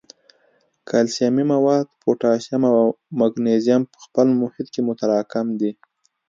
[0.87, 2.79] کلسیمي مواد، پوټاشیم او
[3.19, 5.71] مګنیزیم په خپل محیط کې متراکم کوي.